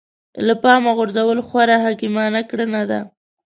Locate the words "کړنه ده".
2.49-2.99